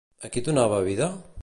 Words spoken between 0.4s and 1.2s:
donava vida?